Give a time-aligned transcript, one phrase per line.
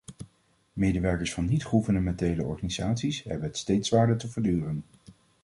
[0.73, 4.83] Medewerkers van niet-gouvernementele organisaties hebben het steeds zwaarder te verduren.